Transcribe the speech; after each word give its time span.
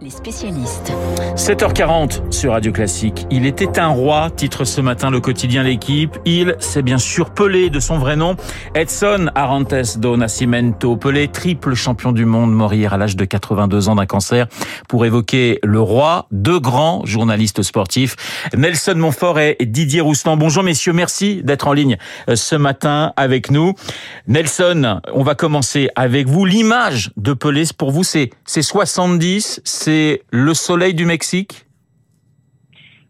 les 0.00 0.10
spécialistes. 0.10 0.92
7h40 1.36 2.32
sur 2.32 2.52
Radio 2.52 2.72
Classique. 2.72 3.26
Il 3.30 3.46
était 3.46 3.78
un 3.78 3.88
roi, 3.88 4.30
titre 4.30 4.64
ce 4.64 4.80
matin 4.80 5.10
le 5.10 5.20
quotidien 5.20 5.62
L'équipe. 5.62 6.16
Il, 6.24 6.56
c'est 6.58 6.82
bien 6.82 6.98
sûr 6.98 7.30
Pelé 7.30 7.70
de 7.70 7.80
son 7.80 7.98
vrai 7.98 8.16
nom. 8.16 8.36
Edson 8.74 9.30
Arantes 9.34 9.98
do 9.98 10.16
Nascimento. 10.16 10.96
Pelé, 10.96 11.28
triple 11.28 11.74
champion 11.74 12.12
du 12.12 12.24
monde, 12.24 12.52
mourir 12.52 12.92
à 12.92 12.98
l'âge 12.98 13.16
de 13.16 13.24
82 13.24 13.88
ans 13.88 13.94
d'un 13.94 14.06
cancer. 14.06 14.46
Pour 14.88 15.06
évoquer 15.06 15.58
le 15.62 15.80
roi, 15.80 16.26
deux 16.30 16.60
grands 16.60 17.04
journalistes 17.04 17.62
sportifs, 17.62 18.16
Nelson 18.56 18.94
Montfort 18.96 19.38
et 19.38 19.56
Didier 19.60 20.00
Roustan. 20.00 20.36
Bonjour 20.36 20.62
messieurs, 20.62 20.92
merci 20.92 21.42
d'être 21.42 21.66
en 21.66 21.72
ligne 21.72 21.98
euh, 22.28 22.36
ce 22.36 22.56
matin 22.56 23.12
avec 23.16 23.50
nous. 23.50 23.74
Nelson, 24.28 25.00
on 25.12 25.22
va 25.22 25.34
commencer 25.34 25.88
avec 25.96 26.28
vous. 26.28 26.44
L'image 26.44 27.10
de 27.16 27.32
Pelé, 27.32 27.64
pour 27.76 27.90
vous, 27.90 28.04
c'est 28.04 28.30
70, 28.46 29.60
c'est 29.84 30.22
le 30.30 30.54
soleil 30.54 30.94
du 30.94 31.04
Mexique? 31.04 31.66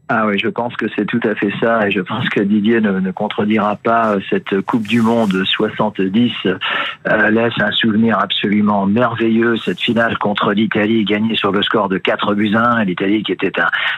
Ah 0.09 0.27
oui, 0.27 0.39
je 0.39 0.49
pense 0.49 0.75
que 0.77 0.87
c'est 0.95 1.07
tout 1.07 1.21
à 1.23 1.35
fait 1.37 1.53
ça 1.61 1.87
et 1.87 1.91
je 1.93 2.01
pense 2.01 2.29
que 2.29 2.41
Didier 2.41 2.81
ne, 2.81 3.11
contredira 3.13 3.77
pas 3.77 4.17
cette 4.29 4.61
Coupe 4.63 4.87
du 4.87 5.01
Monde 5.01 5.45
70 5.45 6.33
euh, 6.45 7.31
laisse 7.31 7.55
un 7.59 7.71
souvenir 7.71 8.19
absolument 8.19 8.87
merveilleux 8.87 9.57
cette 9.57 9.81
finale 9.81 10.19
contre 10.19 10.53
l'Italie 10.53 11.05
gagnée 11.05 11.37
sur 11.37 11.53
le 11.53 11.63
score 11.63 11.89
de 11.89 11.97
4 11.97 12.35
buts 12.35 12.55
1 12.55 12.85
l'Italie 12.85 13.23
qui 13.23 13.33
était 13.33 13.53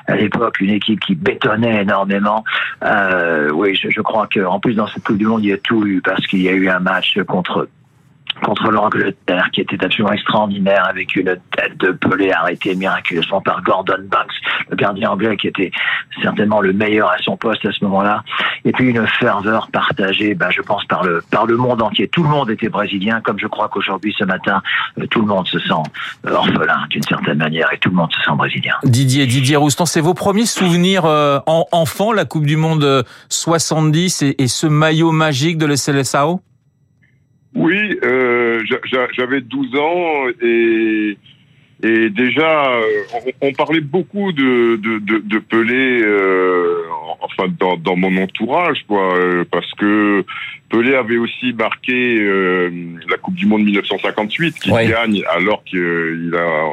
à, 0.07 0.15
l'époque 0.15 0.61
une 0.61 0.71
équipe 0.71 1.01
qui 1.01 1.17
bétonnait 1.17 1.83
énormément. 1.83 2.45
Euh, 2.85 3.51
oui, 3.53 3.75
je, 3.75 3.89
je 3.91 4.01
crois 4.01 4.29
qu'en 4.33 4.61
plus 4.61 4.75
dans 4.75 4.87
cette 4.87 5.03
Coupe 5.03 5.19
du 5.19 5.27
Monde 5.27 5.43
il 5.43 5.51
y 5.51 5.55
a 5.55 5.59
tout 5.59 5.85
eu 5.87 6.03
parce 6.03 6.25
qu'il 6.27 6.43
y 6.43 6.49
a 6.49 6.53
eu 6.53 6.69
un 6.69 6.81
match 6.81 7.19
contre 7.27 7.69
contre 8.43 8.71
l'Angleterre, 8.71 9.49
qui 9.53 9.61
était 9.61 9.83
absolument 9.85 10.13
extraordinaire, 10.13 10.87
avec 10.89 11.17
une 11.17 11.37
tête 11.57 11.77
de 11.79 11.93
Pelé 11.93 12.33
arrêtée 12.33 12.75
miraculeusement 12.75 13.41
par 13.41 13.63
Gordon 13.63 13.99
Banks, 14.11 14.33
le 14.71 14.77
gardien 14.77 15.11
anglais 15.11 15.37
qui 15.37 15.49
était 15.49 15.71
certainement 16.23 16.61
le 16.61 16.73
meilleur 16.73 17.11
à 17.11 17.19
son 17.19 17.37
poste 17.37 17.65
à 17.65 17.73
ce 17.73 17.85
moment-là. 17.85 18.23
Et 18.65 18.73
puis 18.73 18.89
une 18.89 19.07
ferveur 19.07 19.69
partagée, 19.71 20.35
ben, 20.35 20.51
je 20.51 20.61
pense, 20.61 20.85
par 20.85 21.05
le, 21.05 21.23
par 21.31 21.47
le 21.47 21.57
monde 21.57 21.83
entier. 21.83 22.09
Tout 22.09 22.23
le 22.23 22.29
monde 22.29 22.51
était 22.51 22.69
brésilien, 22.69 23.21
comme 23.21 23.39
je 23.39 23.47
crois 23.47 23.69
qu'aujourd'hui, 23.69 24.15
ce 24.19 24.25
matin, 24.25 24.63
euh, 24.99 25.07
tout 25.07 25.21
le 25.21 25.27
monde 25.27 25.47
se 25.47 25.59
sent 25.59 25.73
euh, 26.27 26.33
orphelin 26.33 26.87
d'une 26.91 27.03
certaine 27.03 27.39
manière 27.39 27.73
et 27.73 27.79
tout 27.79 27.91
le 27.91 27.97
monde 27.97 28.13
se 28.13 28.21
sent 28.23 28.37
brésilien. 28.37 28.75
Didier, 28.85 29.27
Didier 29.27 29.57
Roustan, 29.57 29.87
c'est 29.87 30.01
vos 30.01 30.15
premiers 30.15 30.47
souvenirs 30.47 31.05
euh, 31.05 31.39
en 31.47 31.67
enfant, 31.73 32.13
la 32.13 32.25
Coupe 32.25 32.47
du 32.47 32.57
Monde 32.57 33.05
70 33.29 34.23
et, 34.23 34.35
et 34.39 34.49
ce 34.49 34.67
maillot 34.67 35.13
magique 35.13 35.59
de 35.59 35.67
le 35.67 35.77
Seleção 35.77 36.41
oui, 37.57 37.99
euh, 38.05 38.63
j'avais 39.17 39.41
12 39.41 39.77
ans 39.77 40.29
et, 40.43 41.17
déjà, 41.83 42.73
euh, 42.75 42.83
on, 43.41 43.53
parlait 43.53 43.81
beaucoup 43.81 44.33
de, 44.33 44.77
Pelé, 45.49 46.03
euh, 46.03 46.83
enfin 47.21 47.53
dans, 47.59 47.77
dans, 47.77 47.97
mon 47.97 48.23
entourage, 48.23 48.85
quoi, 48.87 49.15
parce 49.51 49.71
que 49.75 50.25
Pelé 50.69 50.95
avait 50.95 51.17
aussi 51.17 51.53
marqué 51.53 52.19
euh, 52.19 52.71
la 53.09 53.17
Coupe 53.19 53.35
du 53.35 53.47
Monde 53.47 53.65
1958, 53.65 54.59
qu'il 54.59 54.73
gagne 54.73 55.23
alors 55.35 55.63
qu'il 55.65 56.33
a, 56.35 56.71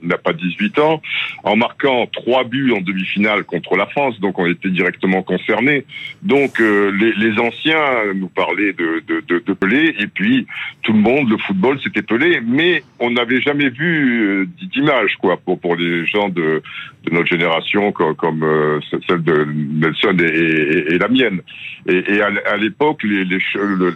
il 0.00 0.08
n'a 0.08 0.18
pas 0.18 0.32
18 0.32 0.78
ans, 0.78 1.02
en 1.42 1.56
marquant 1.56 2.06
trois 2.12 2.44
buts 2.44 2.72
en 2.72 2.80
demi-finale 2.80 3.44
contre 3.44 3.76
la 3.76 3.86
France. 3.86 4.18
Donc 4.20 4.38
on 4.38 4.46
était 4.46 4.70
directement 4.70 5.22
concernés. 5.22 5.84
Donc 6.22 6.60
euh, 6.60 6.90
les, 6.92 7.12
les, 7.14 7.38
anciens 7.38 8.12
nous 8.14 8.28
parlaient 8.28 8.72
de, 8.74 9.02
de, 9.08 9.20
de, 9.26 9.42
de, 9.44 9.52
Pelé, 9.54 9.94
et 9.98 10.06
puis 10.06 10.46
tout 10.82 10.92
le 10.92 11.00
monde, 11.00 11.28
le 11.28 11.38
football, 11.38 11.78
c'était 11.82 12.02
Pelé, 12.02 12.40
mais 12.44 12.84
on 13.00 13.10
n'avait 13.10 13.40
jamais 13.40 13.70
vu 13.70 14.22
euh, 14.22 14.46
d'image, 14.72 15.16
quoi, 15.20 15.36
pour 15.36 15.58
pour 15.58 15.76
les 15.76 16.06
gens 16.06 16.28
de, 16.28 16.62
de 17.04 17.10
notre 17.10 17.28
génération, 17.28 17.92
comme, 17.92 18.14
comme 18.14 18.80
celle 19.08 19.22
de 19.22 19.44
Nelson 19.44 20.16
et, 20.18 20.24
et, 20.24 20.94
et 20.94 20.98
la 20.98 21.08
mienne. 21.08 21.40
Et, 21.88 22.14
et 22.14 22.22
à, 22.22 22.56
l'époque, 22.56 23.02
les 23.02 23.24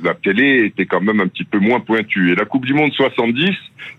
la 0.03 0.15
télé 0.15 0.67
était 0.67 0.87
quand 0.87 1.01
même 1.01 1.21
un 1.21 1.29
petit 1.29 1.45
peu 1.45 1.59
moins 1.59 1.81
pointue. 1.81 2.33
Et 2.33 2.35
la 2.35 2.45
Coupe 2.45 2.67
du 2.67 2.75
Monde 2.75 2.93
70, 2.93 3.51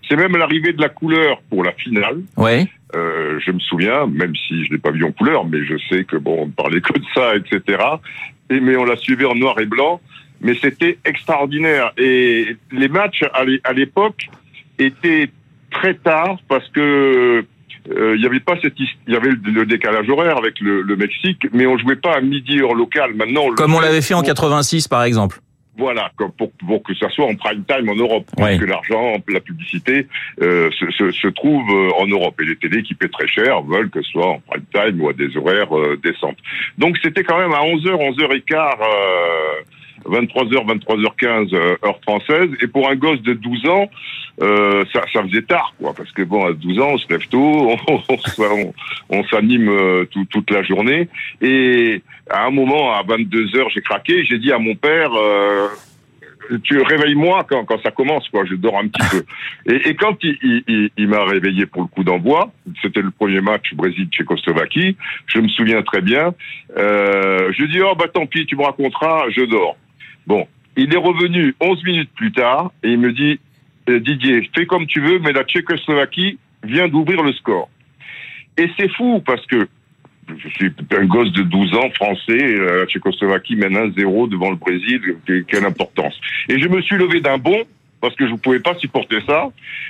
c'est 0.08 0.16
même 0.16 0.36
l'arrivée 0.36 0.72
de 0.72 0.80
la 0.80 0.88
couleur 0.88 1.40
pour 1.48 1.64
la 1.64 1.72
finale. 1.72 2.18
Ouais. 2.36 2.66
Euh, 2.94 3.38
je 3.44 3.50
me 3.50 3.58
souviens, 3.58 4.06
même 4.06 4.34
si 4.34 4.64
je 4.64 4.72
l'ai 4.72 4.78
pas 4.78 4.90
vu 4.90 5.04
en 5.04 5.12
couleur, 5.12 5.46
mais 5.46 5.64
je 5.64 5.76
sais 5.88 6.04
que 6.04 6.16
bon, 6.16 6.44
on 6.44 6.48
parlait 6.48 6.80
que 6.80 6.98
de 6.98 7.04
ça, 7.14 7.36
etc. 7.36 7.82
Et 8.50 8.60
mais 8.60 8.76
on 8.76 8.84
la 8.84 8.96
suivait 8.96 9.26
en 9.26 9.34
noir 9.34 9.58
et 9.60 9.66
blanc. 9.66 10.00
Mais 10.40 10.54
c'était 10.54 10.98
extraordinaire. 11.04 11.92
Et 11.98 12.56
les 12.70 12.88
matchs 12.88 13.24
à 13.32 13.72
l'époque 13.72 14.28
étaient 14.78 15.30
très 15.70 15.94
tard 15.94 16.38
parce 16.48 16.68
que 16.68 16.80
euh, 16.80 17.42
il 17.90 18.20
y 18.20 18.26
avait 18.26 18.40
pas 18.40 18.54
cette 18.62 18.78
il 18.78 19.12
y 19.12 19.16
avait 19.16 19.30
le 19.30 19.66
décalage 19.66 20.08
horaire 20.08 20.36
avec 20.36 20.60
le, 20.60 20.82
le, 20.82 20.96
Mexique, 20.96 21.46
mais 21.52 21.66
on 21.66 21.78
jouait 21.78 21.96
pas 21.96 22.16
à 22.16 22.20
midi 22.20 22.60
heure 22.60 22.74
locale. 22.74 23.14
Maintenant, 23.14 23.48
comme 23.56 23.74
on 23.74 23.80
l'avait 23.80 24.02
fait 24.02 24.14
en 24.14 24.22
86 24.22 24.88
par 24.88 25.04
exemple. 25.04 25.40
Voilà, 25.78 26.10
pour, 26.16 26.50
pour 26.50 26.82
que 26.82 26.92
ça 26.96 27.08
soit 27.10 27.24
en 27.24 27.36
prime 27.36 27.62
time 27.64 27.88
en 27.88 27.94
Europe, 27.94 28.26
parce 28.36 28.58
que 28.58 28.64
l'argent, 28.64 29.14
la 29.28 29.38
publicité 29.38 30.08
euh, 30.42 30.70
se, 30.72 30.90
se, 30.90 31.12
se, 31.12 31.28
trouve 31.28 31.70
euh, 31.70 31.90
en 32.00 32.08
Europe. 32.08 32.34
Et 32.42 32.46
les 32.46 32.56
télés 32.56 32.82
qui 32.82 32.94
paient 32.94 33.08
très 33.08 33.28
cher 33.28 33.62
veulent 33.62 33.88
que 33.88 34.02
ce 34.02 34.10
soit 34.10 34.26
en 34.26 34.40
prime 34.40 34.64
time 34.72 35.00
ou 35.00 35.08
à 35.08 35.12
des 35.12 35.36
horaires 35.36 35.78
euh, 35.78 35.96
décentes. 36.02 36.38
Donc 36.78 36.96
c'était 37.00 37.22
quand 37.22 37.38
même 37.38 37.52
à 37.52 37.60
11h, 37.60 37.92
11h15, 37.92 38.74
23h, 40.04 40.78
23h15 40.78 41.54
heure 41.54 42.00
française. 42.02 42.50
Et 42.62 42.66
pour 42.66 42.88
un 42.88 42.96
gosse 42.96 43.22
de 43.22 43.34
12 43.34 43.66
ans, 43.68 43.90
euh, 44.42 44.84
ça, 44.92 45.02
ça 45.12 45.22
faisait 45.22 45.42
tard, 45.42 45.74
quoi. 45.80 45.92
Parce 45.96 46.12
que 46.12 46.22
bon, 46.22 46.46
à 46.46 46.52
12 46.52 46.78
ans, 46.80 46.90
on 46.92 46.98
se 46.98 47.08
lève 47.08 47.26
tôt, 47.28 47.76
on, 47.88 48.02
on, 48.08 48.72
on 49.10 49.24
s'anime 49.24 49.68
euh, 49.68 50.04
tout, 50.06 50.24
toute 50.26 50.50
la 50.50 50.62
journée. 50.62 51.08
Et 51.40 52.02
à 52.30 52.46
un 52.46 52.50
moment, 52.50 52.92
à 52.92 53.02
22h, 53.02 53.70
j'ai 53.74 53.80
craqué. 53.80 54.24
J'ai 54.24 54.38
dit 54.38 54.52
à 54.52 54.58
mon 54.58 54.74
père... 54.74 55.10
Euh, 55.14 55.68
tu 56.64 56.80
réveilles-moi 56.80 57.44
quand, 57.48 57.64
quand 57.64 57.80
ça 57.82 57.90
commence, 57.90 58.28
quoi. 58.28 58.44
Je 58.44 58.54
dors 58.54 58.78
un 58.78 58.88
petit 58.88 59.06
peu. 59.10 59.24
Et, 59.72 59.90
et 59.90 59.94
quand 59.94 60.16
il, 60.22 60.62
il, 60.66 60.90
il 60.96 61.08
m'a 61.08 61.24
réveillé 61.24 61.66
pour 61.66 61.82
le 61.82 61.88
coup 61.88 62.04
d'envoi, 62.04 62.50
c'était 62.80 63.02
le 63.02 63.10
premier 63.10 63.40
match 63.40 63.74
Brésil-Tchécoslovaquie. 63.74 64.96
Je 65.26 65.40
me 65.40 65.48
souviens 65.48 65.82
très 65.82 66.00
bien. 66.00 66.34
Euh, 66.76 67.52
je 67.52 67.64
dis 67.64 67.80
oh 67.82 67.94
bah 67.94 68.06
tant 68.12 68.24
pis, 68.26 68.46
tu 68.46 68.56
me 68.56 68.62
raconteras. 68.62 69.24
Je 69.30 69.42
dors. 69.42 69.76
Bon, 70.28 70.46
il 70.76 70.92
est 70.92 70.98
revenu 70.98 71.54
11 71.58 71.84
minutes 71.84 72.10
plus 72.14 72.32
tard 72.32 72.70
et 72.82 72.90
il 72.90 72.98
me 72.98 73.12
dit 73.12 73.40
euh, 73.88 73.98
Didier, 73.98 74.48
fais 74.54 74.66
comme 74.66 74.86
tu 74.86 75.00
veux, 75.00 75.18
mais 75.20 75.32
la 75.32 75.42
Tchécoslovaquie 75.42 76.38
vient 76.64 76.86
d'ouvrir 76.86 77.22
le 77.22 77.32
score. 77.32 77.70
Et 78.58 78.68
c'est 78.78 78.90
fou 78.92 79.22
parce 79.24 79.44
que 79.46 79.66
je 80.28 80.48
suis 80.50 80.70
un 80.90 81.06
gosse 81.06 81.32
de 81.32 81.42
12 81.42 81.74
ans 81.76 81.90
français, 81.94 82.56
la 82.56 82.84
Tchécoslovaquie 82.84 83.56
mène 83.56 83.72
1-0 83.72 84.28
devant 84.28 84.50
le 84.50 84.56
Brésil, 84.56 85.00
quelle 85.48 85.64
importance. 85.64 86.20
Et 86.50 86.60
je 86.60 86.68
me 86.68 86.82
suis 86.82 86.98
levé 86.98 87.22
d'un 87.22 87.38
bond 87.38 87.64
parce 88.00 88.14
que 88.14 88.26
je 88.26 88.32
ne 88.32 88.36
pouvais 88.36 88.60
pas 88.60 88.74
supporter 88.76 89.18
ça. 89.26 89.48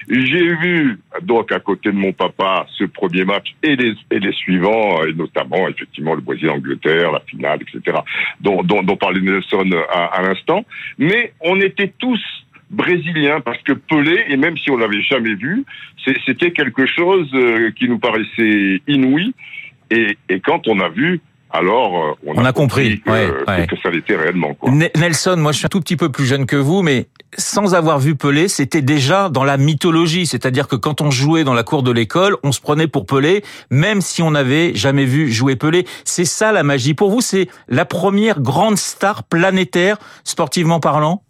J'ai 0.08 0.54
vu 0.56 0.98
donc 1.22 1.52
à 1.52 1.60
côté 1.60 1.90
de 1.90 1.96
mon 1.96 2.12
papa 2.12 2.66
ce 2.76 2.84
premier 2.84 3.24
match 3.24 3.54
et 3.62 3.76
les, 3.76 3.94
et 4.10 4.18
les 4.18 4.32
suivants, 4.32 5.04
et 5.04 5.12
notamment 5.12 5.68
effectivement 5.68 6.14
le 6.14 6.20
Brésil-Angleterre, 6.20 7.12
la 7.12 7.20
finale, 7.20 7.58
etc., 7.62 7.98
dont, 8.40 8.62
dont, 8.62 8.82
dont 8.82 8.96
parlait 8.96 9.20
Nelson 9.20 9.70
à, 9.92 10.04
à 10.06 10.22
l'instant. 10.22 10.64
Mais 10.98 11.32
on 11.40 11.60
était 11.60 11.92
tous 11.98 12.20
brésiliens 12.70 13.40
parce 13.40 13.62
que 13.62 13.72
Pelé, 13.72 14.24
et 14.28 14.36
même 14.36 14.56
si 14.56 14.70
on 14.70 14.76
l'avait 14.76 15.02
jamais 15.02 15.34
vu, 15.34 15.64
c'était 16.26 16.52
quelque 16.52 16.86
chose 16.86 17.28
euh, 17.34 17.70
qui 17.72 17.88
nous 17.88 17.98
paraissait 17.98 18.80
inouï. 18.86 19.34
Et, 19.90 20.18
et 20.28 20.40
quand 20.40 20.68
on 20.68 20.80
a 20.80 20.88
vu 20.88 21.20
alors 21.50 21.96
euh, 21.96 22.12
on, 22.26 22.44
a, 22.44 22.52
compris, 22.52 23.00
que, 23.00 23.76
ça 23.82 23.90
l'était 23.90 24.16
réellement. 24.16 24.54
Quoi. 24.54 24.70
Nelson, 24.70 25.36
moi 25.38 25.52
je 25.52 25.58
suis 25.58 25.66
un 25.66 25.70
tout 25.70 25.80
petit 25.80 25.96
peu 25.96 26.10
plus 26.10 26.26
jeune 26.26 26.44
que 26.44 26.56
vous, 26.56 26.82
mais 26.82 27.08
sans 27.36 27.74
avoir 27.74 27.98
vu 27.98 28.16
Pelé, 28.16 28.48
c'était 28.48 28.82
déjà 28.82 29.30
dans 29.30 29.44
la 29.44 29.56
mythologie, 29.56 30.26
c'est-à-dire 30.26 30.68
que 30.68 30.76
quand 30.76 31.00
on 31.00 31.10
jouait 31.10 31.44
dans 31.44 31.54
la 31.54 31.62
cour 31.62 31.82
de 31.82 31.90
l'école, 31.90 32.36
on 32.42 32.52
se 32.52 32.60
prenait 32.60 32.86
pour 32.86 33.06
Pelé, 33.06 33.42
même 33.70 34.02
si 34.02 34.22
on 34.22 34.30
n'avait 34.30 34.74
jamais 34.74 35.06
vu 35.06 35.32
jouer 35.32 35.56
Pelé. 35.56 35.86
C'est 36.04 36.26
ça 36.26 36.52
la 36.52 36.62
magie. 36.62 36.94
Pour 36.94 37.10
vous, 37.10 37.20
c'est 37.22 37.48
la 37.68 37.84
première 37.84 38.40
grande 38.40 38.76
star 38.76 39.24
planétaire, 39.24 39.96
sportivement 40.24 40.80
parlant? 40.80 41.22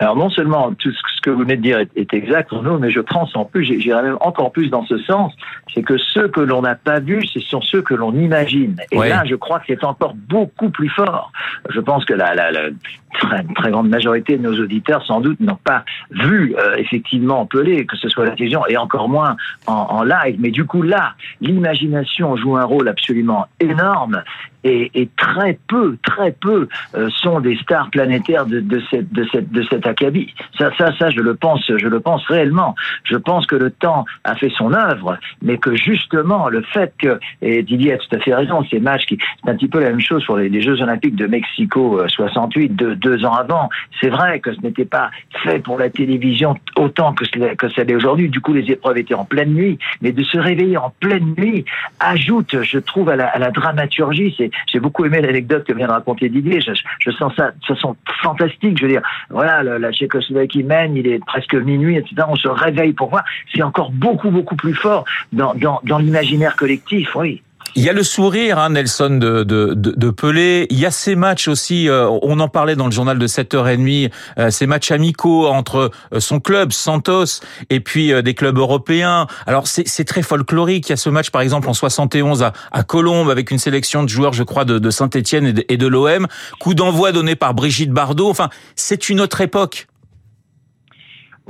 Alors 0.00 0.16
non 0.16 0.30
seulement 0.30 0.72
tout 0.72 0.90
ce 0.90 1.20
que 1.20 1.28
vous 1.28 1.40
venez 1.40 1.56
de 1.56 1.62
dire 1.62 1.78
est, 1.78 2.14
exact 2.14 2.48
pour 2.48 2.62
nous, 2.62 2.78
mais 2.78 2.90
je 2.90 3.00
pense 3.00 3.36
en 3.36 3.44
plus, 3.44 3.64
j'irais 3.64 4.02
même 4.02 4.16
encore 4.22 4.50
plus 4.50 4.70
dans 4.70 4.84
ce 4.86 4.96
sens, 4.98 5.32
c'est 5.74 5.82
que 5.82 5.98
ceux 5.98 6.28
que 6.28 6.40
l'on 6.40 6.62
n'a 6.62 6.74
pas 6.74 7.00
vus, 7.00 7.26
ce 7.26 7.38
sont 7.38 7.60
ceux 7.60 7.82
que 7.82 7.92
l'on 7.92 8.14
imagine. 8.14 8.76
Et 8.90 8.96
là, 8.96 9.24
je 9.26 9.34
crois 9.34 9.58
que 9.60 9.66
c'est 9.68 9.84
encore 9.84 10.14
beaucoup 10.14 10.70
plus 10.70 10.88
fort. 10.88 11.30
Je 11.68 11.80
pense 11.80 12.06
que 12.06 12.14
la, 12.14 12.34
la, 12.34 12.50
la 12.50 12.70
très, 13.12 13.44
très 13.54 13.70
grande 13.70 13.88
majorité 13.88 14.38
de 14.38 14.42
nos 14.42 14.58
auditeurs 14.58 15.04
sans 15.04 15.20
doute 15.20 15.38
n'ont 15.40 15.58
pas 15.62 15.84
vu 16.10 16.54
euh, 16.56 16.76
effectivement 16.76 17.44
Pelé, 17.44 17.84
que 17.84 17.96
ce 17.96 18.08
soit 18.08 18.24
la 18.24 18.30
télévision 18.30 18.66
et 18.68 18.76
encore 18.76 19.08
moins 19.08 19.36
en, 19.66 19.72
en 19.72 20.02
live. 20.02 20.36
Mais 20.38 20.50
du 20.50 20.64
coup 20.64 20.82
là, 20.82 21.14
l'imagination 21.40 22.36
joue 22.36 22.56
un 22.56 22.64
rôle 22.64 22.88
absolument 22.88 23.46
énorme 23.58 24.22
et, 24.64 24.90
et, 24.94 25.08
très 25.16 25.58
peu, 25.68 25.96
très 26.04 26.32
peu 26.32 26.68
euh, 26.94 27.08
sont 27.10 27.40
des 27.40 27.56
stars 27.56 27.90
planétaires 27.90 28.44
de, 28.46 28.60
de, 28.60 28.82
cette, 28.90 29.10
de, 29.10 29.26
cette, 29.32 29.50
de 29.50 29.62
cet 29.62 29.86
acabit. 29.90 30.34
Ça, 30.58 30.70
ça, 30.78 30.96
ça, 30.98 31.10
je 31.10 31.20
le 31.20 31.34
pense, 31.34 31.64
je 31.66 31.86
le 31.86 32.00
pense 32.00 32.26
réellement. 32.26 32.74
Je 33.04 33.16
pense 33.16 33.46
que 33.46 33.56
le 33.56 33.70
temps 33.70 34.04
a 34.24 34.34
fait 34.34 34.50
son 34.50 34.72
œuvre, 34.72 35.18
mais 35.42 35.58
que 35.58 35.76
justement 35.76 36.48
le 36.48 36.62
fait 36.62 36.92
que, 36.98 37.20
et 37.42 37.62
Didier 37.62 37.94
a 37.94 37.98
tout 37.98 38.14
à 38.16 38.18
fait 38.18 38.34
raison, 38.34 38.64
ces 38.70 38.80
matchs 38.80 39.06
qui, 39.06 39.18
c'est 39.42 39.50
un 39.50 39.54
petit 39.54 39.68
peu 39.68 39.80
la 39.80 39.90
même 39.90 40.00
chose 40.00 40.24
pour 40.24 40.36
les, 40.36 40.60
Jeux 40.60 40.82
Olympiques 40.82 41.16
de 41.16 41.26
Mexico 41.26 42.00
68, 42.06 42.82
euh, 42.82 42.94
deux, 42.96 43.24
ans 43.24 43.34
avant. 43.34 43.68
C'est 44.00 44.10
vrai 44.10 44.40
que 44.40 44.52
ce 44.52 44.60
n'était 44.60 44.84
pas 44.84 45.10
fait 45.42 45.60
pour 45.60 45.78
la 45.78 45.90
télévision 45.90 46.56
autant 46.76 47.14
que, 47.14 47.24
que 47.54 47.68
ça 47.70 47.84
l'est 47.84 47.94
aujourd'hui. 47.94 48.28
Du 48.28 48.40
coup, 48.40 48.52
les 48.52 48.70
épreuves 48.70 48.98
étaient 48.98 49.14
en 49.14 49.24
pleine 49.24 49.54
nuit, 49.54 49.78
mais 50.02 50.12
de 50.12 50.22
se 50.22 50.38
réveiller 50.38 50.76
en 50.76 50.90
pleine 51.00 51.34
nuit 51.36 51.64
ajoute, 51.98 52.62
je 52.62 52.78
trouve, 52.78 53.08
à 53.08 53.16
la, 53.16 53.26
à 53.28 53.38
la 53.38 53.50
dramaturgie. 53.50 54.36
J'ai 54.66 54.80
beaucoup 54.80 55.04
aimé 55.04 55.20
l'anecdote 55.20 55.64
que 55.64 55.72
vient 55.72 55.86
de 55.86 55.92
raconter 55.92 56.28
Didier. 56.28 56.60
Je, 56.60 57.10
sens 57.10 57.34
ça 57.36 57.50
de 57.50 57.66
façon 57.66 57.96
fantastique. 58.22 58.78
Je 58.78 58.86
veux 58.86 58.92
dire, 58.92 59.02
voilà, 59.30 59.62
la, 59.62 59.79
la 59.80 59.92
Tchécoslovaquie 59.92 60.62
mène, 60.62 60.96
il 60.96 61.06
est 61.06 61.18
presque 61.24 61.54
minuit, 61.54 61.96
etc. 61.96 62.22
On 62.28 62.36
se 62.36 62.48
réveille 62.48 62.92
pour 62.92 63.10
voir. 63.10 63.24
C'est 63.52 63.62
encore 63.62 63.90
beaucoup, 63.90 64.30
beaucoup 64.30 64.56
plus 64.56 64.74
fort 64.74 65.04
dans, 65.32 65.54
dans, 65.54 65.80
dans 65.84 65.98
l'imaginaire 65.98 66.56
collectif, 66.56 67.14
oui. 67.16 67.42
Il 67.76 67.84
y 67.84 67.88
a 67.88 67.92
le 67.92 68.02
sourire, 68.02 68.58
hein, 68.58 68.70
Nelson, 68.70 69.18
de, 69.20 69.44
de, 69.44 69.74
de, 69.74 70.10
Pelé. 70.10 70.66
Il 70.70 70.78
y 70.78 70.86
a 70.86 70.90
ces 70.90 71.14
matchs 71.14 71.46
aussi, 71.46 71.88
euh, 71.88 72.08
on 72.22 72.40
en 72.40 72.48
parlait 72.48 72.74
dans 72.74 72.86
le 72.86 72.92
journal 72.92 73.18
de 73.18 73.26
7h30, 73.26 74.10
euh, 74.38 74.50
ces 74.50 74.66
matchs 74.66 74.90
amicaux 74.90 75.46
entre 75.46 75.90
euh, 76.12 76.20
son 76.20 76.40
club, 76.40 76.72
Santos, 76.72 77.40
et 77.68 77.80
puis 77.80 78.12
des 78.22 78.34
clubs 78.34 78.58
européens. 78.58 79.26
Alors 79.46 79.66
c'est 79.66 80.04
très 80.04 80.22
folklorique. 80.22 80.88
Il 80.88 80.90
y 80.90 80.94
a 80.94 80.96
ce 80.96 81.10
match, 81.10 81.30
par 81.30 81.42
exemple, 81.42 81.68
en 81.68 81.74
71 81.74 82.42
à, 82.42 82.52
à 82.72 82.82
Colombes, 82.82 83.30
avec 83.30 83.50
une 83.50 83.58
sélection 83.58 84.02
de 84.02 84.08
joueurs, 84.08 84.32
je 84.32 84.42
crois, 84.42 84.64
de, 84.64 84.78
de 84.78 84.90
Saint-Etienne 84.90 85.46
et 85.46 85.76
de, 85.76 85.76
de 85.76 85.86
l'OM. 85.86 86.26
Coup 86.58 86.74
d'envoi 86.74 87.12
donné 87.12 87.36
par 87.36 87.54
Brigitte 87.54 87.90
Bardot. 87.90 88.30
Enfin, 88.30 88.50
c'est 88.74 89.08
une 89.08 89.20
autre 89.20 89.40
époque. 89.40 89.86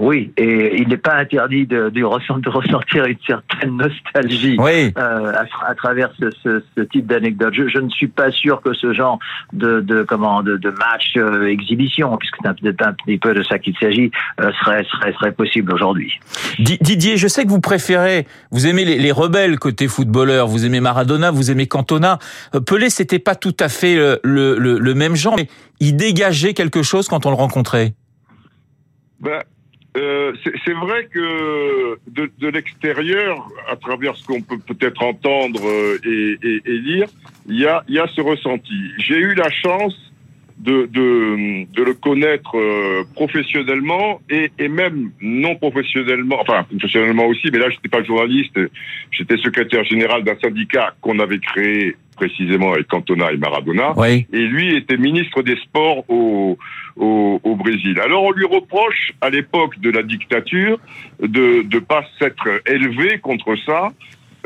Oui, 0.01 0.33
et 0.39 0.81
il 0.81 0.89
n'est 0.89 0.97
pas 0.97 1.17
interdit 1.17 1.67
de, 1.67 1.91
de, 1.91 2.03
ressentir 2.03 3.05
une 3.05 3.19
certaine 3.27 3.77
nostalgie 3.77 4.57
oui. 4.59 4.95
euh, 4.97 5.33
à, 5.35 5.69
à, 5.69 5.75
travers 5.75 6.11
ce, 6.19 6.31
ce, 6.43 6.63
ce 6.75 6.81
type 6.85 7.07
d'anecdote. 7.07 7.53
Je, 7.53 7.69
je, 7.69 7.79
ne 7.79 7.91
suis 7.91 8.09
pas 8.09 8.31
sûr 8.33 8.63
que 8.63 8.73
ce 8.73 8.95
genre 8.95 9.19
de, 9.53 9.81
de 9.81 10.03
comment 10.03 10.43
de, 10.43 10.57
de 10.57 10.71
match 10.71 11.13
euh, 11.19 11.49
exhibition, 11.49 12.17
puisque 12.17 12.37
c'est 12.43 12.61
peut-être 12.63 12.87
un 12.87 12.95
petit 12.95 13.19
peu 13.19 13.35
de 13.35 13.43
ça 13.43 13.59
qu'il 13.59 13.77
s'agit, 13.79 14.11
euh, 14.41 14.51
serait, 14.65 14.85
serait 14.85 15.13
serait 15.13 15.33
possible 15.33 15.71
aujourd'hui. 15.75 16.19
Didier, 16.59 17.19
je 17.19 17.29
sais 17.29 17.45
que 17.45 17.51
vous 17.51 17.61
préférez, 17.61 18.27
vous 18.53 18.67
aimez 18.67 18.87
les, 18.87 18.97
les, 18.97 19.13
rebelles 19.13 19.59
côté 19.59 19.87
footballeur, 19.87 20.47
vous 20.47 20.65
aimez 20.65 20.81
Maradona, 20.81 21.31
vous 21.31 21.51
aimez 21.51 21.67
Cantona. 21.67 22.19
Pelé, 22.67 22.89
c'était 22.89 23.19
pas 23.19 23.35
tout 23.35 23.57
à 23.61 23.69
fait 23.69 23.97
le, 23.97 24.19
le, 24.25 24.57
le, 24.59 24.79
le 24.79 24.95
même 24.95 25.15
genre, 25.15 25.37
mais 25.37 25.49
il 25.79 25.95
dégageait 25.95 26.55
quelque 26.55 26.83
chose 26.83 27.07
quand 27.07 27.27
on 27.27 27.31
le 27.31 27.37
rencontrait? 27.37 27.93
Ben 29.21 29.43
euh, 29.97 30.33
c'est 30.65 30.73
vrai 30.73 31.07
que 31.07 31.99
de, 32.07 32.31
de 32.39 32.49
l'extérieur, 32.49 33.49
à 33.69 33.77
travers 33.77 34.17
ce 34.17 34.25
qu'on 34.25 34.41
peut 34.41 34.59
peut-être 34.59 35.03
entendre 35.03 35.61
euh, 35.67 35.99
et, 36.05 36.39
et, 36.43 36.63
et, 36.65 36.79
lire, 36.79 37.09
il 37.49 37.59
y 37.59 37.67
a, 37.67 37.83
y 37.89 37.99
a 37.99 38.07
ce 38.07 38.21
ressenti. 38.21 38.93
J'ai 38.99 39.17
eu 39.17 39.35
la 39.35 39.51
chance 39.51 40.10
de, 40.61 40.87
de, 40.93 41.65
de 41.73 41.83
le 41.83 41.95
connaître 41.95 42.57
euh, 42.57 43.03
professionnellement 43.15 44.21
et, 44.29 44.51
et, 44.59 44.69
même 44.69 45.11
non 45.21 45.57
professionnellement, 45.57 46.39
enfin 46.41 46.65
professionnellement 46.65 47.27
aussi, 47.27 47.49
mais 47.51 47.59
là 47.59 47.71
je 47.71 47.77
n'étais 47.77 47.89
pas 47.89 48.03
journaliste, 48.03 48.59
j'étais 49.11 49.39
secrétaire 49.39 49.85
général 49.85 50.23
d'un 50.23 50.37
syndicat 50.39 50.95
qu'on 51.01 51.19
avait 51.19 51.39
créé 51.39 51.97
précisément 52.17 52.75
avec 52.75 52.89
Cantona 52.89 53.33
et 53.33 53.39
Maradona, 53.39 53.95
oui. 53.97 54.27
et 54.31 54.47
lui 54.47 54.77
était 54.77 54.99
ministre 54.99 55.41
des 55.43 55.57
Sports 55.57 56.05
au, 56.09 56.59
au, 56.97 57.41
au, 57.43 57.57
Brésil. 57.57 57.99
Alors 57.99 58.25
on 58.25 58.33
lui 58.33 58.45
reproche 58.45 59.13
à 59.23 59.31
l'époque 59.31 59.81
de 59.81 59.91
la 59.91 60.03
dictature 60.03 60.79
de 61.21 61.65
ne 61.73 61.79
pas 61.79 62.05
s'être 62.19 62.47
élevé 62.67 63.19
contre 63.19 63.57
ça, 63.65 63.89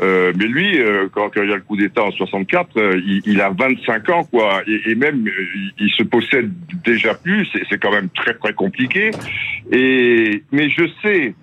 euh, 0.01 0.33
mais 0.35 0.45
lui, 0.45 0.79
euh, 0.79 1.07
quand, 1.11 1.31
il 1.37 1.49
y 1.49 1.53
a 1.53 1.55
le 1.55 1.61
coup 1.61 1.77
d'État 1.77 2.03
en 2.03 2.11
64, 2.11 2.77
euh, 2.77 3.01
il, 3.25 3.39
a 3.39 3.49
25 3.49 4.09
ans, 4.09 4.23
quoi, 4.25 4.61
et, 4.67 4.91
et 4.91 4.95
même 4.95 5.25
il, 5.25 5.73
il, 5.79 5.91
se 5.91 6.03
possède 6.03 6.51
déjà 6.83 7.13
plus. 7.13 7.47
C'est 7.69 7.77
quand 7.77 7.91
même 7.91 8.09
très 8.09 8.33
très 8.33 8.53
compliqué. 8.53 9.11
Et 9.71 10.43
mais 10.51 10.69
je 10.69 10.83
sais 11.01 11.33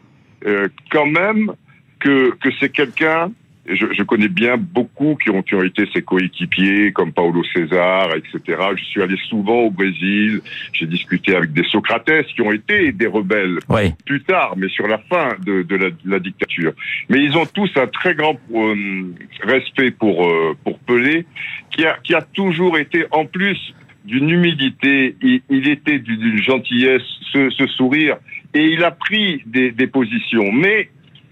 euh, 0.47 0.69
quand 0.91 1.07
même 1.07 1.53
que 2.01 2.35
que 2.43 2.51
c'est 2.61 2.71
quelqu'un 2.71 3.33
je, 3.67 3.87
je, 3.93 4.03
connais 4.03 4.29
bien 4.29 4.57
beaucoup 4.57 5.17
qui 5.17 5.31
ont, 5.31 5.43
qui 5.43 5.55
ont 5.55 5.63
été 5.63 5.87
ses 5.95 6.03
coéquipiers, 6.03 6.93
comme 6.93 7.13
Paulo 7.13 7.45
César, 7.45 8.09
etc. 8.17 8.59
Je 8.77 8.85
suis 8.85 9.03
allé 9.03 9.17
souvent 9.29 9.61
au 9.61 9.71
Brésil, 9.71 10.41
j'ai 10.73 10.87
discuté 10.87 11.37
avec 11.37 11.53
des 11.53 11.63
Socrates 11.65 12.27
qui 12.35 12.43
ont 12.43 12.53
été 12.53 12.91
des 12.91 13.07
rebelles 13.07 13.59
oui. 13.69 13.93
plus 14.05 14.23
tard, 14.23 14.55
mais 14.57 14.69
sur 14.69 14.89
la 14.89 14.99
fin 14.99 15.37
de, 15.47 15.63
de, 15.63 15.77
la, 15.77 15.91
de, 15.91 15.97
la, 16.07 16.19
dictature. 16.19 16.73
Mais 17.09 17.23
ils 17.23 17.37
ont 17.37 17.47
tous 17.47 17.71
un 17.77 17.87
très 17.87 18.15
grand 18.15 18.39
euh, 18.53 19.15
respect 19.43 19.93
pour, 19.93 20.27
euh, 20.27 20.57
pour 20.65 20.79
Pelé, 20.81 21.25
qui 21.71 21.85
a, 21.85 21.97
qui 22.03 22.15
a 22.15 22.23
toujours 22.23 22.79
été, 22.79 23.07
en 23.13 23.27
plus 23.27 23.75
d'une 24.05 24.29
humilité, 24.29 25.15
il, 25.23 25.41
il 25.49 25.69
était 25.69 26.01
d'une 26.01 26.43
gentillesse, 26.43 27.03
ce, 27.33 27.49
ce, 27.51 27.67
sourire, 27.69 28.17
et 28.55 28.65
il 28.65 28.83
a 28.83 28.91
pris 28.91 29.43
des, 29.47 29.71
des 29.71 29.87
positions, 29.87 30.51
mais 30.51 30.89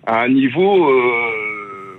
à 0.06 0.22
un 0.22 0.28
niveau... 0.28 0.88
Euh, 0.88 1.49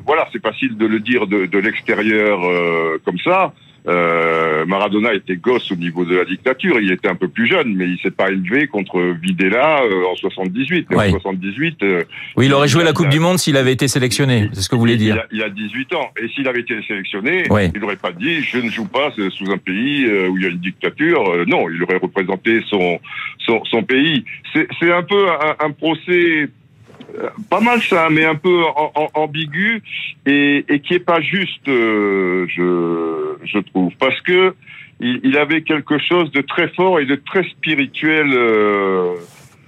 voilà, 0.06 0.28
c'est 0.32 0.42
facile 0.42 0.78
de 0.78 0.86
le 0.86 1.00
dire 1.00 1.28
de, 1.28 1.46
de 1.46 1.58
l'extérieur 1.60 2.44
euh, 2.44 2.98
comme 3.06 3.20
ça. 3.20 3.54
Euh, 3.88 4.64
Maradona 4.66 5.14
était 5.14 5.38
gosse 5.38 5.72
au 5.72 5.76
niveau 5.76 6.06
de 6.06 6.16
la 6.16 6.26
dictature, 6.26 6.80
il 6.80 6.92
était 6.92 7.08
un 7.08 7.16
peu 7.16 7.28
plus 7.28 7.48
jeune, 7.48 7.74
mais 7.76 7.86
il 7.86 7.98
s'est 8.00 8.12
pas 8.12 8.30
élevé 8.30 8.68
contre 8.68 9.02
Videla 9.22 9.82
euh, 9.82 10.06
en 10.12 10.16
78. 10.16 10.88
Ouais. 10.92 11.08
En 11.08 11.12
78. 11.12 11.82
Euh, 11.82 12.04
oui, 12.38 12.46
il 12.46 12.54
aurait 12.54 12.68
joué 12.68 12.84
la 12.84 12.94
Coupe 12.94 13.10
du 13.10 13.20
Monde 13.20 13.40
s'il 13.40 13.58
avait 13.58 13.74
été 13.74 13.88
sélectionné. 13.88 14.50
C'est 14.54 14.62
ce 14.62 14.70
que 14.70 14.76
vous 14.76 14.82
voulez 14.82 14.98
dire. 14.98 15.26
Il 15.32 15.42
a, 15.42 15.46
il 15.48 15.50
a 15.50 15.50
18 15.50 15.96
ans, 15.96 16.12
et 16.22 16.28
s'il 16.30 16.48
avait 16.48 16.62
été 16.62 16.80
sélectionné, 16.88 17.50
ouais. 17.50 17.72
il 17.74 17.82
n'aurait 17.82 17.96
pas 17.96 18.12
dit 18.12 18.42
je 18.42 18.60
ne 18.60 18.70
joue 18.70 18.88
pas 18.88 19.12
sous 19.12 19.52
un 19.52 19.58
pays 19.58 20.06
euh, 20.06 20.30
où 20.30 20.38
il 20.38 20.44
y 20.44 20.46
a 20.46 20.50
une 20.50 20.60
dictature. 20.60 21.28
Euh, 21.32 21.46
non, 21.48 21.68
il 21.70 21.82
aurait 21.82 21.98
représenté 21.98 22.62
son 22.70 23.00
son, 23.40 23.64
son 23.66 23.82
pays. 23.82 24.24
C'est 24.54 24.92
un 24.92 25.04
peu 25.04 25.28
un, 25.28 25.66
un 25.66 25.72
procès 25.72 26.50
pas 27.50 27.60
mal 27.60 27.82
ça, 27.82 28.10
mais 28.10 28.26
un 28.26 28.36
peu 28.36 28.64
ambigu 29.14 29.82
et, 30.26 30.82
qui 30.84 30.94
est 30.94 31.06
pas 31.06 31.22
juste, 31.22 31.68
euh, 31.68 32.46
je, 32.48 33.60
trouve, 33.60 33.92
parce 34.00 34.20
que 34.22 34.54
il, 35.00 35.36
avait 35.38 35.64
quelque 35.64 35.98
chose 35.98 36.32
de 36.32 36.42
très 36.42 36.68
fort 36.70 37.00
et 37.00 37.06
de 37.06 37.16
très 37.16 37.44
spirituel 37.44 38.32
euh, 38.34 39.16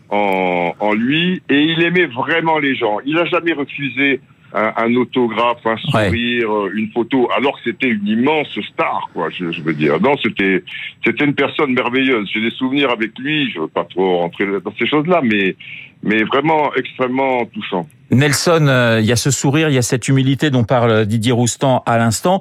en, 0.09 0.73
en, 0.79 0.93
lui, 0.93 1.41
et 1.49 1.59
il 1.59 1.81
aimait 1.83 2.05
vraiment 2.05 2.59
les 2.59 2.75
gens. 2.75 2.99
Il 3.05 3.17
a 3.17 3.25
jamais 3.25 3.53
refusé 3.53 4.21
un, 4.53 4.73
un 4.77 4.95
autographe, 4.95 5.65
un 5.65 5.77
sourire, 5.77 6.51
ouais. 6.51 6.69
une 6.75 6.89
photo, 6.91 7.29
alors 7.35 7.53
que 7.53 7.71
c'était 7.71 7.89
une 7.89 8.07
immense 8.07 8.59
star, 8.71 9.09
quoi. 9.13 9.29
Je, 9.29 9.51
je 9.51 9.61
veux 9.61 9.73
dire, 9.73 9.99
non, 9.99 10.15
c'était 10.21 10.63
c'était 11.03 11.25
une 11.25 11.33
personne 11.33 11.73
merveilleuse. 11.73 12.29
J'ai 12.31 12.41
des 12.41 12.51
souvenirs 12.51 12.91
avec 12.91 13.17
lui. 13.17 13.51
Je 13.51 13.59
veux 13.59 13.67
pas 13.67 13.85
trop 13.85 14.19
rentrer 14.19 14.45
dans 14.63 14.73
ces 14.77 14.87
choses-là, 14.87 15.21
mais 15.23 15.55
mais 16.03 16.23
vraiment 16.23 16.73
extrêmement 16.75 17.45
touchant. 17.45 17.87
Nelson, 18.13 18.67
euh, 18.67 18.99
il 18.99 19.05
y 19.05 19.11
a 19.11 19.15
ce 19.15 19.31
sourire, 19.31 19.69
il 19.69 19.75
y 19.75 19.77
a 19.77 19.81
cette 19.81 20.07
humilité 20.07 20.49
dont 20.49 20.63
parle 20.63 21.05
Didier 21.05 21.31
Roustan 21.31 21.83
à 21.85 21.97
l'instant. 21.97 22.39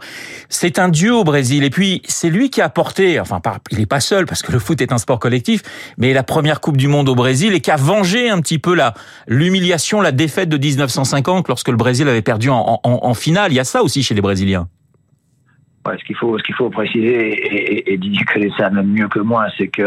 C'est 0.49 0.79
un 0.79 0.88
dieu 0.88 1.14
au 1.14 1.25
Brésil. 1.25 1.64
Et 1.64 1.71
puis, 1.71 2.02
c'est 2.07 2.31
lui 2.31 2.50
qui 2.50 2.61
a 2.61 2.67
apporté, 2.67 3.21
enfin, 3.21 3.41
il 3.71 3.79
n'est 3.79 3.87
pas 3.87 4.00
seul 4.00 4.26
parce 4.26 4.43
que 4.43 4.52
le 4.52 4.59
foot 4.59 4.81
est 4.81 4.93
un 4.93 4.99
sport 4.99 5.19
collectif, 5.19 5.62
mais 5.99 6.12
la 6.12 6.23
première 6.23 6.61
Coupe 6.61 6.76
du 6.76 6.88
Monde 6.88 7.09
au 7.09 7.14
Brésil 7.14 7.55
et 7.55 7.61
qui 7.61 7.71
a 7.71 7.76
vengé 7.76 8.29
un 8.31 8.41
petit 8.41 8.59
peu 8.59 8.75
la, 8.75 8.95
l'humiliation, 9.26 10.00
la 10.00 10.12
défaite 10.12 10.49
de 10.49 10.59
1950 10.59 11.49
lorsque 11.49 11.69
le 11.69 11.76
Brésil 11.76 12.09
avait 12.09 12.23
perdu 12.23 12.49
en, 12.49 12.81
en, 12.83 12.99
en 13.02 13.14
finale. 13.14 13.52
Il 13.52 13.57
y 13.57 13.61
a 13.61 13.64
ça 13.64 13.83
aussi 13.83 14.02
chez 14.02 14.14
les 14.14 14.21
Brésiliens. 14.21 14.69
Ouais, 15.87 15.99
ce 15.99 16.05
qu'il 16.05 16.15
faut, 16.15 16.39
ce 16.39 16.45
qu'il 16.45 16.55
faut 16.55 16.71
préciser, 16.71 17.33
et, 17.33 17.93
et, 17.93 17.99
Didier 17.99 18.25
connaît 18.25 18.53
ça 18.57 18.71
même 18.71 18.87
mieux 18.87 19.09
que 19.09 19.19
moi, 19.19 19.47
c'est 19.59 19.67
que 19.67 19.83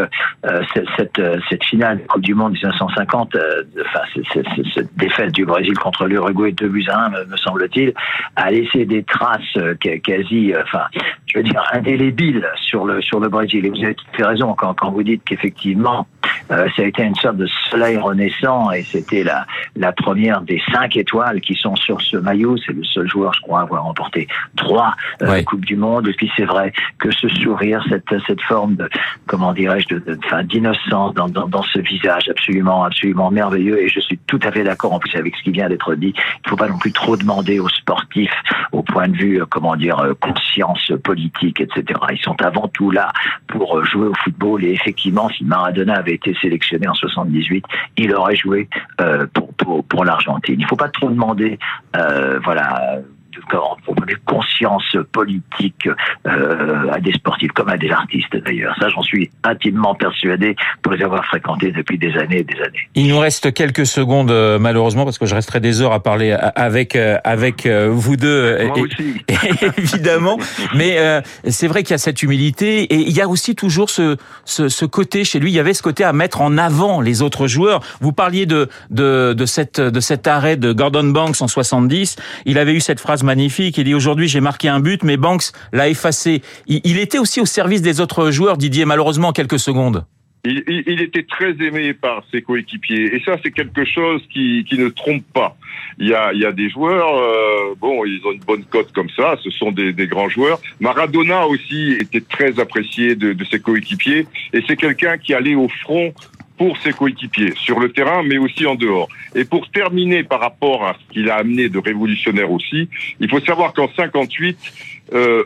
euh, 0.46 0.62
cette, 0.98 1.22
cette 1.50 1.64
finale 1.64 2.02
Coupe 2.08 2.22
du 2.22 2.34
Monde 2.34 2.54
1950, 2.54 3.36
euh, 3.36 3.64
enfin 3.82 4.02
cette 4.74 4.98
défaite 4.98 5.32
du 5.32 5.46
Brésil 5.46 5.78
contre 5.78 6.06
l'Uruguay 6.06 6.52
de 6.52 6.68
buts 6.68 6.86
à 6.90 7.06
1, 7.06 7.10
me, 7.10 7.25
me 7.25 7.38
semble-t-il, 7.38 7.94
a 8.36 8.52
laissé 8.52 8.86
des 8.86 9.04
traces 9.04 9.42
euh, 9.58 9.75
quasi, 9.75 10.54
euh, 10.54 10.62
enfin, 10.64 10.84
je 11.28 11.38
veux 11.38 11.44
dire 11.44 11.64
indélébiles 11.72 12.46
sur 12.56 12.86
le 12.86 13.02
sur 13.02 13.20
le 13.20 13.30
Brésil. 13.30 13.66
Et 13.66 13.70
vous 13.70 13.84
avez 13.84 13.96
tout 13.96 14.06
fait 14.18 14.25
raison 14.25 14.54
quand, 14.54 14.74
quand 14.74 14.92
vous 14.92 15.04
dites 15.04 15.24
qu'effectivement 15.24 16.08
ça 16.50 16.82
a 16.82 16.84
été 16.84 17.04
une 17.04 17.16
sorte 17.16 17.38
de 17.38 17.48
soleil 17.70 17.98
renaissant 17.98 18.72
et 18.72 18.84
c'était 18.84 19.24
la, 19.24 19.46
la 19.75 19.92
première 19.92 20.42
des 20.42 20.62
cinq 20.72 20.96
étoiles 20.98 21.42
qui 21.42 21.56
sont 21.56 21.75
sur 21.75 22.02
ce 22.02 22.18
maillot. 22.18 22.58
C'est 22.58 22.74
le 22.74 22.84
seul 22.84 23.08
joueur, 23.08 23.34
je 23.34 23.42
crois, 23.42 23.62
à 23.62 23.64
avoir 23.64 23.84
remporté 23.84 24.28
trois 24.56 24.96
Coupes 25.46 25.66
du 25.66 25.75
Monde. 25.75 26.08
Et 26.08 26.14
puis 26.14 26.32
c'est 26.36 26.46
vrai 26.46 26.72
que 27.00 27.12
ce 27.12 27.28
sourire, 27.30 27.84
cette, 27.90 28.14
cette 28.28 28.42
forme 28.42 28.75
de, 28.75 28.90
comment 29.25 29.54
dirais-je, 29.54 29.96
de, 29.96 30.20
fin, 30.30 30.44
d'innocence 30.44 31.14
dans, 31.14 31.30
dans, 31.30 31.48
dans, 31.48 31.64
ce 31.64 31.80
visage 31.80 32.30
absolument, 32.30 32.84
absolument 32.84 33.32
merveilleux. 33.32 33.82
Et 33.82 33.88
je 33.88 34.00
suis 34.00 34.18
tout 34.28 34.40
à 34.44 34.52
fait 34.52 34.64
d'accord 34.64 34.94
en 34.94 35.00
plus 35.00 35.16
avec 35.16 35.36
ce 35.36 35.44
qui 35.44 35.52
vient 35.52 35.70
d'être 35.70 35.96
dit. 35.96 36.14
Il 36.16 36.46
ne 36.46 36.50
faut 36.50 36.56
pas 36.56 36.68
non 36.68 36.78
plus 36.78 36.92
trop 36.92 37.18
demander 37.18 37.60
aux 37.60 37.70
sportifs 37.70 38.32
au 38.72 38.84
point 38.84 39.08
de 39.08 39.18
vue, 39.18 39.42
comment 39.50 39.75
dire, 39.75 40.14
conscience 40.20 40.92
politique, 41.04 41.62
etc. 41.62 42.00
Ils 42.12 42.22
sont 42.22 42.40
avant 42.42 42.68
tout 42.68 42.92
là 42.92 43.12
pour 43.48 43.84
jouer 43.86 44.08
au 44.08 44.14
football. 44.24 44.64
Et 44.64 44.72
effectivement, 44.72 45.30
si 45.30 45.44
Maradona 45.44 45.96
avait 45.96 46.14
été 46.14 46.35
sélectionné 46.42 46.88
en 46.88 46.94
78, 46.94 47.65
il 47.98 48.13
aurait 48.13 48.36
joué 48.36 48.70
euh, 49.01 49.25
pour, 49.89 50.06
l'Argentine. 50.06 50.56
Il 50.60 50.63
ne 50.63 50.68
faut 50.68 50.75
pas 50.75 50.89
trop 50.89 51.10
demander, 51.10 51.58
euh, 51.96 52.39
voilà, 52.44 53.00
pour 53.86 53.96
donner 53.96 54.15
conscience 54.25 54.98
politique 55.12 55.88
euh, 56.27 56.92
à 56.92 57.00
des 57.00 57.13
sportifs 57.13 57.51
comme 57.51 57.70
à 57.70 57.77
des 57.77 57.89
artistes 57.89 58.36
d'ailleurs. 58.36 58.75
Ça, 58.80 58.89
j'en 58.89 59.01
suis 59.01 59.30
intimement 59.44 59.96
persuadé 59.96 60.56
pour 60.82 60.94
les 60.94 61.04
avoir 61.04 61.25
fréquentés 61.25 61.72
depuis 61.72 61.98
des 61.98 62.13
années 62.18 62.39
et 62.39 62.44
des 62.44 62.60
années. 62.60 62.89
Il 62.96 63.08
nous 63.08 63.20
reste 63.20 63.54
quelques 63.54 63.86
secondes 63.86 64.32
euh, 64.32 64.60
malheureusement 64.60 65.06
parce 65.06 65.18
que 65.18 65.25
je 65.25 65.36
resterai 65.36 65.60
des 65.60 65.82
heures 65.82 65.94
à 65.94 66.01
parler 66.01 66.32
avec 66.56 66.96
euh, 66.96 67.18
avec 67.24 67.68
vous 67.68 68.15
deux 68.15 68.65
Moi 68.65 68.80
aussi. 68.80 69.22
évidemment. 69.77 70.38
Mais 70.75 70.98
c'est 71.48 71.68
vrai 71.68 71.84
qu'il 71.84 71.92
y 71.92 71.96
a 71.96 72.00
cette 72.00 72.22
humilité 72.24 72.84
et 72.84 72.96
il 72.96 73.15
y 73.15 73.22
a 73.22 73.27
aussi 73.27 73.56
toujours 73.56 73.89
ce, 73.89 74.18
ce, 74.44 74.70
ce 74.70 74.86
côté 74.86 75.24
chez 75.24 75.39
lui. 75.39 75.51
Il 75.51 75.56
y 75.56 75.60
avait 75.60 75.74
ce 75.74 75.84
côté 75.84 76.04
à 76.04 76.13
mettre 76.13 76.42
en 76.42 76.58
avant 76.58 77.01
les 77.01 77.22
autres 77.22 77.48
joueurs. 77.48 77.82
Vous 78.01 78.12
parliez 78.12 78.46
de 78.46 78.70
de 78.89 79.34
de 79.34 79.46
cette 79.46 79.80
de 79.80 80.00
cet 80.00 80.27
arrêt 80.27 80.58
de 80.58 80.74
Gordon 80.74 81.06
Banks 81.06 81.42
en 81.42 81.48
70. 81.48 82.18
Il 82.46 82.58
avait 82.58 82.74
eu 82.74 82.80
cette 82.80 83.00
phrase 83.00 83.24
magnifique. 83.25 83.77
Il 83.77 83.84
dit 83.84 83.94
aujourd'hui 83.94 84.27
j'ai 84.27 84.41
marqué 84.41 84.70
un 84.70 84.79
but, 84.79 85.03
mais 85.03 85.17
Banks 85.17 85.51
l'a 85.74 85.89
effacé. 85.89 86.41
Il, 86.67 86.98
était 86.98 87.20
aussi 87.20 87.41
au 87.41 87.46
service 87.46 87.82
des 87.82 88.00
autres 88.00 88.32
joueurs, 88.32 88.58
Didier, 88.58 88.86
malheureusement 88.86 89.34
quelques 89.34 89.60
secondes. 89.60 90.05
Il, 90.48 91.01
était 91.01 91.24
très 91.24 91.53
aimé 91.53 91.96
par 91.96 92.24
ses 92.32 92.44
coéquipiers 92.44 93.15
et 93.15 93.20
ça 93.25 93.36
c'est 93.41 93.50
quelque 93.50 93.84
chose 93.84 94.22
qui, 94.32 94.63
ne 94.74 94.89
trompe 94.89 95.24
pas. 95.34 95.58
Il 95.98 96.08
y 96.08 96.13
a, 96.13 96.34
il 96.34 96.39
y 96.39 96.46
a 96.46 96.51
des 96.51 96.70
joueurs, 96.70 97.17
euh, 97.17 97.74
bon, 97.79 98.05
ils 98.05 98.22
ont 98.25 98.32
une 98.32 98.41
bonne 98.41 98.63
cote 98.65 98.91
comme 98.91 99.10
ça, 99.10 99.38
ce 99.44 99.50
sont 99.50 99.72
des, 99.72 99.94
grands 100.05 100.29
joueurs. 100.29 100.60
Maradona 100.79 101.48
aussi 101.48 101.94
était 102.00 102.22
très 102.22 102.60
apprécié 102.60 103.15
de 103.15 103.44
ses 103.50 103.60
coéquipiers 103.60 104.27
et 104.53 104.62
c'est 104.67 104.75
quelqu'un 104.75 105.17
qui 105.17 105.34
allait 105.34 105.55
au 105.55 105.67
front 105.67 106.13
pour 106.58 106.78
ses 106.78 106.94
coéquipiers 106.94 107.54
sur 107.56 107.80
le 107.80 107.92
terrain, 107.92 108.24
mais 108.24 108.38
aussi 108.38 108.66
en 108.66 108.76
dehors. 108.76 109.10
Et 109.34 109.46
pour 109.46 109.70
terminer 109.70 110.24
par 110.24 110.40
rapport 110.40 110.86
à 110.86 110.94
ce 110.94 111.14
qu'il 111.14 111.30
a 111.30 111.36
amené 111.36 111.70
de 111.70 111.80
révolutionnaire 111.80 112.52
aussi, 112.52 112.90
il 113.20 113.30
faut 113.30 113.42
savoir 113.42 113.74
qu'en 113.74 113.90
58, 113.96 114.58
euh, 115.14 115.44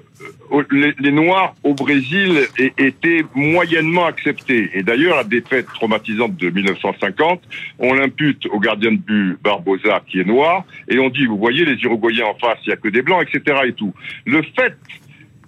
les, 0.71 0.93
les, 0.99 1.11
Noirs 1.11 1.53
au 1.63 1.73
Brésil 1.73 2.47
étaient 2.77 3.23
moyennement 3.35 4.05
acceptés. 4.05 4.69
Et 4.73 4.83
d'ailleurs, 4.83 5.17
la 5.17 5.23
défaite 5.23 5.65
traumatisante 5.67 6.37
de 6.37 6.49
1950, 6.49 7.41
on 7.79 7.93
l'impute 7.93 8.45
au 8.47 8.59
gardien 8.59 8.91
de 8.91 8.97
but 8.97 9.37
Barbosa, 9.43 10.01
qui 10.07 10.19
est 10.19 10.25
noir, 10.25 10.63
et 10.87 10.99
on 10.99 11.09
dit, 11.09 11.25
vous 11.25 11.37
voyez, 11.37 11.65
les 11.65 11.75
Uruguayens 11.83 12.27
en 12.27 12.35
face, 12.35 12.59
il 12.65 12.69
n'y 12.69 12.73
a 12.73 12.77
que 12.77 12.87
des 12.87 13.01
blancs, 13.01 13.27
etc. 13.27 13.57
Et 13.65 13.73
tout. 13.73 13.93
Le 14.25 14.41
fait 14.41 14.75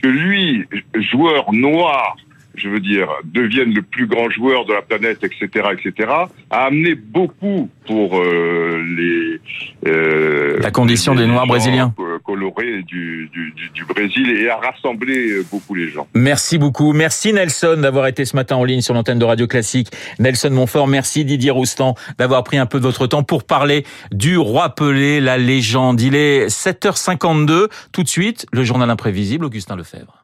que 0.01 0.07
lui, 0.07 0.65
joueur 0.95 1.53
noir, 1.53 2.17
je 2.55 2.69
veux 2.69 2.79
dire, 2.79 3.07
devienne 3.23 3.73
le 3.73 3.81
plus 3.81 4.07
grand 4.07 4.29
joueur 4.29 4.65
de 4.65 4.73
la 4.73 4.81
planète, 4.81 5.23
etc., 5.23 5.69
etc., 5.71 6.09
a 6.49 6.65
amené 6.65 6.95
beaucoup 6.95 7.69
pour 7.85 8.19
euh, 8.19 8.83
les 8.97 9.39
euh, 9.89 10.59
la 10.59 10.71
condition 10.71 11.15
des 11.15 11.25
Noirs 11.25 11.47
brésiliens 11.47 11.93
euh, 11.99 12.19
colorés 12.23 12.83
du, 12.83 13.29
du, 13.33 13.53
du, 13.73 13.85
Brésil 13.85 14.29
et 14.31 14.49
a 14.49 14.57
rassemblé 14.57 15.41
beaucoup 15.51 15.75
les 15.75 15.89
gens. 15.89 16.07
Merci 16.13 16.57
beaucoup, 16.57 16.93
merci 16.93 17.33
Nelson 17.33 17.77
d'avoir 17.81 18.07
été 18.07 18.25
ce 18.25 18.35
matin 18.35 18.57
en 18.57 18.63
ligne 18.63 18.81
sur 18.81 18.93
l'antenne 18.93 19.19
de 19.19 19.25
Radio 19.25 19.47
Classique. 19.47 19.89
Nelson 20.19 20.51
Montfort, 20.51 20.87
merci 20.87 21.25
Didier 21.25 21.51
Roustan 21.51 21.95
d'avoir 22.17 22.43
pris 22.43 22.57
un 22.57 22.65
peu 22.65 22.79
de 22.79 22.83
votre 22.83 23.07
temps 23.07 23.23
pour 23.23 23.43
parler 23.43 23.85
du 24.11 24.37
roi 24.37 24.69
Pelé, 24.75 25.19
la 25.19 25.37
légende. 25.37 26.01
Il 26.01 26.15
est 26.15 26.47
7h52. 26.47 27.67
Tout 27.91 28.03
de 28.03 28.07
suite, 28.07 28.45
le 28.51 28.63
journal 28.63 28.89
imprévisible, 28.89 29.45
Augustin 29.45 29.75
Lefebvre. 29.75 30.20